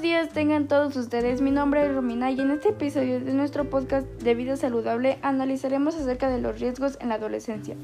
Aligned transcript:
Días 0.00 0.30
tengan 0.30 0.66
todos 0.66 0.96
ustedes, 0.96 1.42
mi 1.42 1.50
nombre 1.50 1.84
es 1.84 1.94
Romina 1.94 2.30
y 2.30 2.40
en 2.40 2.50
este 2.50 2.70
episodio 2.70 3.20
de 3.20 3.34
nuestro 3.34 3.68
podcast 3.68 4.06
de 4.22 4.34
vida 4.34 4.56
saludable 4.56 5.18
analizaremos 5.20 5.94
acerca 5.94 6.30
de 6.30 6.40
los 6.40 6.58
riesgos 6.58 6.96
en 7.02 7.10
la 7.10 7.16
adolescencia. 7.16 7.76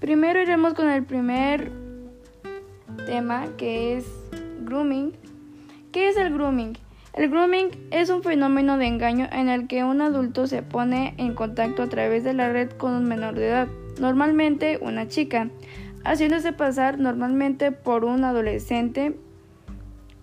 Primero 0.00 0.40
iremos 0.40 0.72
con 0.72 0.88
el 0.88 1.04
primer 1.04 1.70
tema 3.04 3.48
que 3.58 3.98
es 3.98 4.06
grooming. 4.62 5.12
¿Qué 5.92 6.08
es 6.08 6.16
el 6.16 6.32
grooming? 6.32 6.78
El 7.12 7.28
grooming 7.28 7.68
es 7.90 8.08
un 8.08 8.22
fenómeno 8.22 8.78
de 8.78 8.86
engaño 8.86 9.28
en 9.30 9.50
el 9.50 9.66
que 9.66 9.84
un 9.84 10.00
adulto 10.00 10.46
se 10.46 10.62
pone 10.62 11.12
en 11.18 11.34
contacto 11.34 11.82
a 11.82 11.88
través 11.88 12.24
de 12.24 12.32
la 12.32 12.50
red 12.50 12.70
con 12.70 12.92
un 12.92 13.04
menor 13.04 13.34
de 13.34 13.48
edad, 13.48 13.68
normalmente 14.00 14.78
una 14.80 15.06
chica, 15.06 15.50
haciéndose 16.02 16.54
pasar 16.54 16.98
normalmente 16.98 17.72
por 17.72 18.06
un 18.06 18.24
adolescente 18.24 19.16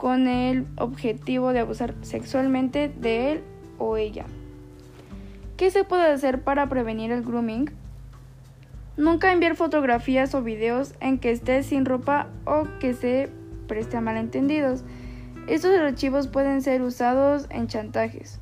con 0.04 0.28
el 0.28 0.68
objetivo 0.76 1.54
de 1.54 1.60
abusar 1.60 1.96
sexualmente 2.02 2.90
de 2.90 3.32
él 3.32 3.44
o 3.78 3.96
ella. 3.96 4.26
¿Qué 5.56 5.72
se 5.72 5.86
puede 5.86 6.12
hacer 6.12 6.42
para 6.42 6.68
prevenir 6.68 7.14
el 7.14 7.24
grooming? 7.24 7.72
Nunca 8.98 9.32
enviar 9.32 9.56
fotografías 9.56 10.36
o 10.36 10.44
videos 10.44 10.94
en 11.00 11.20
que 11.20 11.32
esté 11.32 11.64
sin 11.64 11.86
ropa 11.86 12.28
o 12.44 12.68
que 12.82 12.94
se 12.94 13.30
preste 13.70 13.96
a 13.96 14.02
malentendidos. 14.02 14.84
Estos 15.48 15.74
archivos 15.80 16.28
pueden 16.28 16.62
ser 16.62 16.82
usados 16.82 17.48
en 17.50 17.68
chantajes. 17.68 18.42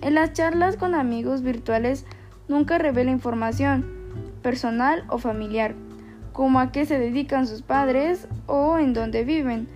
En 0.00 0.14
las 0.14 0.32
charlas 0.32 0.78
con 0.78 0.94
amigos 0.94 1.42
virtuales 1.42 2.06
nunca 2.48 2.78
revela 2.78 3.10
información 3.10 3.84
personal 4.42 5.04
o 5.08 5.18
familiar, 5.18 5.74
como 6.32 6.60
a 6.60 6.72
qué 6.72 6.86
se 6.86 6.98
dedican 6.98 7.46
sus 7.46 7.60
padres 7.60 8.26
o 8.46 8.78
en 8.78 8.94
dónde 8.94 9.24
viven 9.24 9.68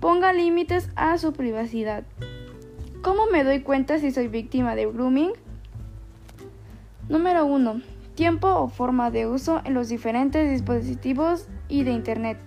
Ponga 0.00 0.32
límites 0.32 0.90
a 0.94 1.18
su 1.18 1.32
privacidad. 1.32 2.04
¿Cómo 3.02 3.26
me 3.26 3.42
doy 3.42 3.62
cuenta 3.62 3.98
si 3.98 4.12
soy 4.12 4.28
víctima 4.28 4.76
de 4.76 4.86
grooming? 4.86 5.32
Número 7.08 7.44
1. 7.46 7.82
Tiempo 8.14 8.48
o 8.48 8.68
forma 8.68 9.10
de 9.10 9.26
uso 9.26 9.60
en 9.64 9.74
los 9.74 9.88
diferentes 9.88 10.48
dispositivos 10.50 11.48
y 11.68 11.82
de 11.82 11.90
Internet. 11.90 12.38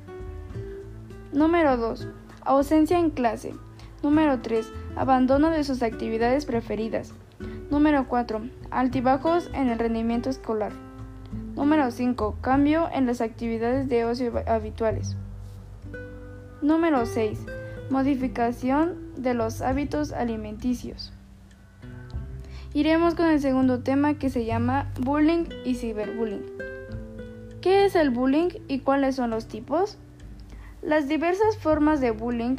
Número 1.34 1.76
2. 1.76 2.08
Ausencia 2.46 2.98
en 2.98 3.10
clase. 3.10 3.54
Número 4.02 4.40
3. 4.40 4.72
Abandono 4.96 5.50
de 5.50 5.66
sus 5.66 5.84
actividades 5.84 6.46
preferidas. 6.46 7.14
Número 7.70 8.08
4. 8.08 8.44
Altibajos 8.70 9.50
en 9.54 9.68
el 9.68 9.78
rendimiento 9.78 10.30
escolar. 10.30 10.72
Número 11.56 11.92
5. 11.92 12.38
Cambio 12.40 12.88
en 12.94 13.08
las 13.08 13.20
actividades 13.20 13.90
de 13.90 14.06
ocio 14.06 14.32
habituales. 14.48 15.18
Número 16.62 17.08
6. 17.08 17.40
Modificación 17.90 19.16
de 19.16 19.34
los 19.34 19.64
hábitos 19.64 20.12
alimenticios. 20.12 21.12
Iremos 22.76 23.16
con 23.16 23.26
el 23.26 23.42
segundo 23.42 23.80
tema 23.80 24.20
que 24.20 24.30
se 24.30 24.46
llama 24.46 24.92
bullying 25.00 25.46
y 25.66 25.74
ciberbullying. 25.74 26.46
¿Qué 27.62 27.86
es 27.86 27.96
el 27.96 28.12
bullying 28.12 28.50
y 28.68 28.82
cuáles 28.82 29.16
son 29.16 29.32
los 29.32 29.48
tipos? 29.48 29.98
Las 30.84 31.08
diversas 31.08 31.58
formas 31.58 32.00
de 32.00 32.12
bullying, 32.12 32.58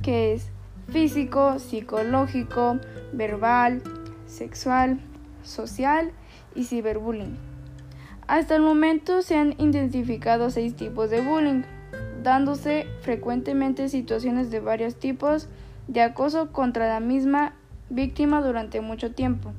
que 0.00 0.32
es 0.32 0.48
físico, 0.88 1.58
psicológico, 1.58 2.78
verbal, 3.12 3.82
sexual, 4.24 5.00
social 5.42 6.12
y 6.54 6.64
ciberbullying. 6.64 7.36
Hasta 8.26 8.56
el 8.56 8.62
momento 8.62 9.20
se 9.20 9.36
han 9.36 9.54
identificado 9.60 10.48
seis 10.48 10.74
tipos 10.74 11.10
de 11.10 11.20
bullying 11.20 11.62
dándose 12.22 12.86
frecuentemente 13.00 13.88
situaciones 13.88 14.50
de 14.50 14.60
varios 14.60 14.96
tipos 14.96 15.48
de 15.86 16.02
acoso 16.02 16.52
contra 16.52 16.88
la 16.88 17.00
misma 17.00 17.54
víctima 17.90 18.42
durante 18.42 18.80
mucho 18.80 19.12
tiempo, 19.12 19.52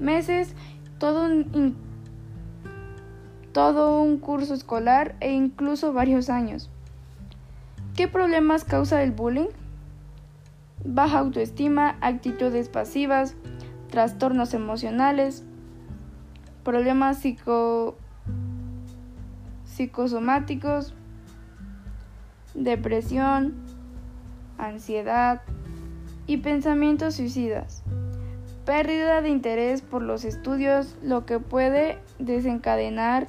meses, 0.00 0.54
todo 0.98 1.26
un, 1.26 1.76
todo 3.52 4.02
un 4.02 4.18
curso 4.18 4.54
escolar 4.54 5.16
e 5.20 5.32
incluso 5.32 5.92
varios 5.92 6.30
años. 6.30 6.70
¿Qué 7.94 8.08
problemas 8.08 8.64
causa 8.64 9.02
el 9.02 9.12
bullying? 9.12 9.48
Baja 10.84 11.18
autoestima, 11.18 11.96
actitudes 12.00 12.68
pasivas, 12.68 13.34
trastornos 13.90 14.54
emocionales, 14.54 15.44
problemas 16.62 17.18
psico 17.18 17.96
psicosomáticos, 19.64 20.94
depresión, 22.56 23.54
ansiedad 24.58 25.42
y 26.26 26.38
pensamientos 26.38 27.14
suicidas. 27.14 27.82
Pérdida 28.64 29.20
de 29.22 29.28
interés 29.28 29.82
por 29.82 30.02
los 30.02 30.24
estudios, 30.24 30.96
lo 31.02 31.24
que 31.24 31.38
puede 31.38 31.98
desencadenar 32.18 33.28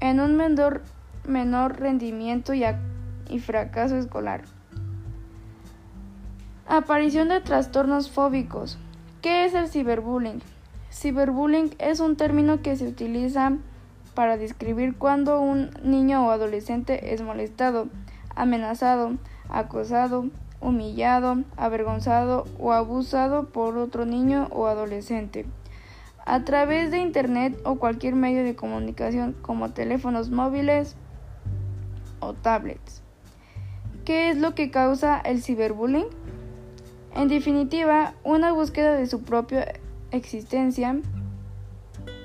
en 0.00 0.20
un 0.20 0.36
menor, 0.36 1.80
rendimiento 1.80 2.54
y, 2.54 2.64
y 3.28 3.38
fracaso 3.40 3.96
escolar. 3.96 4.42
Aparición 6.66 7.28
de 7.28 7.40
trastornos 7.40 8.10
fóbicos. 8.10 8.78
¿Qué 9.20 9.44
es 9.44 9.54
el 9.54 9.68
ciberbullying? 9.68 10.40
Ciberbullying 10.90 11.74
es 11.78 12.00
un 12.00 12.16
término 12.16 12.62
que 12.62 12.76
se 12.76 12.86
utiliza 12.88 13.52
para 14.14 14.36
describir 14.36 14.96
cuando 14.96 15.40
un 15.40 15.70
niño 15.82 16.26
o 16.26 16.30
adolescente 16.30 17.12
es 17.14 17.22
molestado, 17.22 17.88
amenazado, 18.34 19.12
acosado, 19.48 20.26
humillado, 20.60 21.42
avergonzado 21.56 22.44
o 22.58 22.72
abusado 22.72 23.48
por 23.50 23.76
otro 23.76 24.06
niño 24.06 24.48
o 24.50 24.66
adolescente 24.66 25.46
a 26.26 26.44
través 26.44 26.90
de 26.90 26.98
Internet 26.98 27.58
o 27.64 27.76
cualquier 27.76 28.14
medio 28.14 28.44
de 28.44 28.56
comunicación 28.56 29.34
como 29.42 29.72
teléfonos 29.72 30.30
móviles 30.30 30.96
o 32.20 32.32
tablets. 32.32 33.02
¿Qué 34.04 34.30
es 34.30 34.38
lo 34.38 34.54
que 34.54 34.70
causa 34.70 35.20
el 35.20 35.42
ciberbullying? 35.42 36.06
En 37.14 37.28
definitiva, 37.28 38.14
una 38.24 38.52
búsqueda 38.52 38.94
de 38.94 39.06
su 39.06 39.22
propia 39.22 39.74
existencia 40.10 40.96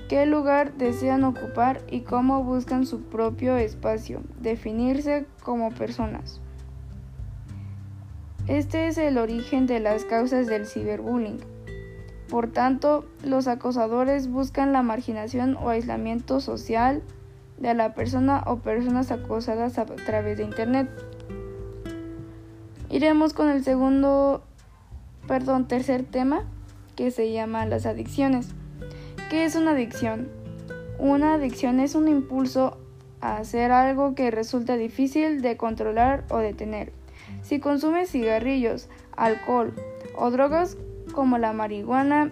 qué 0.10 0.26
lugar 0.26 0.74
desean 0.74 1.24
ocupar 1.24 1.82
y 1.90 2.02
cómo 2.02 2.44
buscan 2.44 2.88
su 2.88 3.04
propio 3.04 3.56
espacio, 3.58 4.22
definirse 4.42 5.28
como 5.44 5.70
personas. 5.70 6.42
Este 8.48 8.88
es 8.88 8.98
el 8.98 9.20
origen 9.20 9.68
de 9.68 9.80
las 9.80 10.06
causas 10.06 10.48
del 10.48 10.66
ciberbullying. 10.66 11.40
Por 12.28 12.52
tanto, 12.52 13.06
los 13.24 13.48
acosadores 13.48 14.28
buscan 14.28 14.74
la 14.74 14.82
marginación 14.82 15.56
o 15.56 15.70
aislamiento 15.70 16.42
social 16.42 17.04
de 17.60 17.76
la 17.76 17.94
persona 17.94 18.44
o 18.48 18.58
personas 18.58 19.12
acosadas 19.12 19.78
a 19.78 19.86
través 19.86 20.40
de 20.40 20.44
Internet. 20.44 20.90
Iremos 22.90 23.34
con 23.34 23.50
el 23.50 23.64
segundo, 23.64 24.44
perdón, 25.28 25.68
tercer 25.68 26.04
tema 26.04 26.46
que 26.96 27.12
se 27.12 27.32
llama 27.32 27.68
las 27.68 27.86
adicciones. 27.86 28.56
¿Qué 29.30 29.46
es 29.46 29.56
una 29.56 29.72
adicción? 29.72 30.28
Una 30.98 31.36
adicción 31.36 31.80
es 31.80 31.94
un 31.94 32.08
impulso 32.08 32.80
a 33.22 33.38
hacer 33.38 33.72
algo 33.72 34.16
que 34.16 34.32
resulta 34.32 34.76
difícil 34.76 35.44
de 35.44 35.56
controlar 35.56 36.26
o 36.32 36.40
detener. 36.40 36.94
Si 37.44 37.60
consumes 37.60 38.10
cigarrillos, 38.10 38.90
alcohol 39.16 39.76
o 40.18 40.32
drogas 40.32 40.78
como 41.14 41.38
la 41.38 41.54
marihuana, 41.54 42.32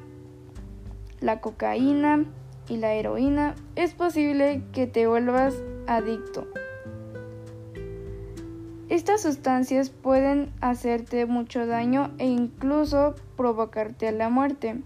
la 1.19 1.39
cocaína 1.39 2.25
y 2.67 2.77
la 2.77 2.94
heroína, 2.94 3.53
es 3.75 3.93
posible 3.93 4.63
que 4.73 4.88
te 4.88 5.05
vuelvas 5.05 5.53
adicto. 5.85 6.47
Estas 8.89 9.21
sustancias 9.21 9.91
pueden 9.91 10.51
hacerte 10.61 11.27
mucho 11.27 11.67
daño 11.67 12.09
e 12.17 12.25
incluso 12.25 13.13
provocarte 13.35 14.11
la 14.11 14.29
muerte. 14.29 14.81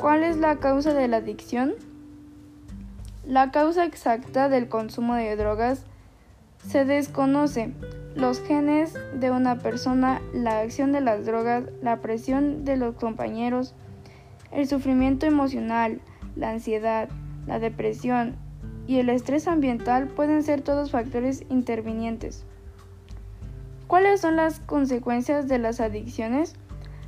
¿Cuál 0.00 0.22
es 0.22 0.38
la 0.38 0.56
causa 0.56 0.94
de 0.94 1.08
la 1.08 1.18
adicción? 1.18 1.74
La 3.26 3.50
causa 3.50 3.84
exacta 3.84 4.48
del 4.48 4.66
consumo 4.66 5.14
de 5.14 5.36
drogas 5.36 5.84
se 6.66 6.86
desconoce. 6.86 7.74
Los 8.14 8.40
genes 8.40 8.94
de 9.12 9.30
una 9.30 9.58
persona, 9.58 10.22
la 10.32 10.60
acción 10.60 10.92
de 10.92 11.02
las 11.02 11.26
drogas, 11.26 11.64
la 11.82 12.00
presión 12.00 12.64
de 12.64 12.78
los 12.78 12.94
compañeros, 12.94 13.74
el 14.52 14.66
sufrimiento 14.66 15.26
emocional, 15.26 16.00
la 16.34 16.48
ansiedad, 16.48 17.10
la 17.46 17.58
depresión 17.58 18.36
y 18.86 19.00
el 19.00 19.10
estrés 19.10 19.46
ambiental 19.48 20.08
pueden 20.08 20.42
ser 20.42 20.62
todos 20.62 20.92
factores 20.92 21.44
intervinientes. 21.50 22.46
¿Cuáles 23.86 24.22
son 24.22 24.36
las 24.36 24.60
consecuencias 24.60 25.46
de 25.46 25.58
las 25.58 25.78
adicciones? 25.78 26.54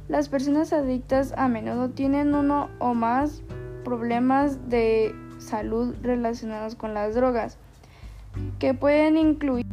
Las 0.08 0.28
personas 0.28 0.72
adictas 0.72 1.32
a 1.36 1.48
menudo 1.48 1.90
tienen 1.90 2.34
uno 2.34 2.68
o 2.78 2.94
más 2.94 3.42
problemas 3.84 4.68
de 4.68 5.14
salud 5.38 5.94
relacionados 6.02 6.74
con 6.74 6.94
las 6.94 7.14
drogas. 7.14 7.58
que 8.58 8.72
pueden 8.72 9.18
incluir 9.18 9.66